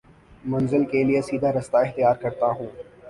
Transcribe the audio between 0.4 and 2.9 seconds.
منزل کے لیے سیدھا راستہ اختیار کرتا ہوں